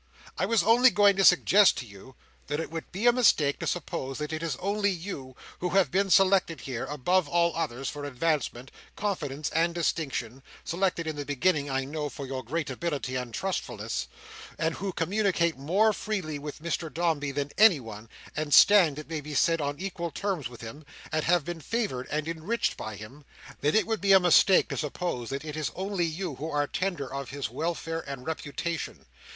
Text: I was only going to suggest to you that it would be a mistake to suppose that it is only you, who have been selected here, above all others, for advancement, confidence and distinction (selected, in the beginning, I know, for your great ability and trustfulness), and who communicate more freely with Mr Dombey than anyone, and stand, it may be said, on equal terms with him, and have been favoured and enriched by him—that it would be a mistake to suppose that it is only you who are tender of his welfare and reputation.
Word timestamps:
I 0.35 0.47
was 0.47 0.63
only 0.63 0.89
going 0.89 1.15
to 1.17 1.23
suggest 1.23 1.77
to 1.77 1.85
you 1.85 2.15
that 2.47 2.59
it 2.59 2.71
would 2.71 2.91
be 2.91 3.05
a 3.05 3.11
mistake 3.11 3.59
to 3.59 3.67
suppose 3.67 4.17
that 4.17 4.33
it 4.33 4.41
is 4.41 4.55
only 4.55 4.89
you, 4.89 5.35
who 5.59 5.69
have 5.77 5.91
been 5.91 6.09
selected 6.09 6.61
here, 6.61 6.85
above 6.85 7.27
all 7.29 7.55
others, 7.55 7.87
for 7.87 8.03
advancement, 8.03 8.71
confidence 8.95 9.51
and 9.51 9.75
distinction 9.75 10.41
(selected, 10.63 11.05
in 11.05 11.17
the 11.17 11.23
beginning, 11.23 11.69
I 11.69 11.85
know, 11.85 12.09
for 12.09 12.25
your 12.25 12.43
great 12.43 12.71
ability 12.71 13.15
and 13.15 13.31
trustfulness), 13.31 14.07
and 14.57 14.73
who 14.73 14.91
communicate 14.91 15.55
more 15.59 15.93
freely 15.93 16.39
with 16.39 16.63
Mr 16.63 16.91
Dombey 16.91 17.31
than 17.31 17.51
anyone, 17.55 18.09
and 18.35 18.55
stand, 18.55 18.97
it 18.97 19.07
may 19.07 19.21
be 19.21 19.35
said, 19.35 19.61
on 19.61 19.79
equal 19.79 20.09
terms 20.09 20.49
with 20.49 20.61
him, 20.61 20.83
and 21.11 21.25
have 21.25 21.45
been 21.45 21.61
favoured 21.61 22.07
and 22.09 22.27
enriched 22.27 22.75
by 22.75 22.95
him—that 22.95 23.75
it 23.75 23.85
would 23.85 24.01
be 24.01 24.13
a 24.13 24.19
mistake 24.19 24.67
to 24.69 24.77
suppose 24.77 25.29
that 25.29 25.45
it 25.45 25.55
is 25.55 25.69
only 25.75 26.05
you 26.05 26.33
who 26.37 26.49
are 26.49 26.65
tender 26.65 27.13
of 27.13 27.29
his 27.29 27.51
welfare 27.51 28.03
and 28.09 28.25
reputation. 28.25 29.05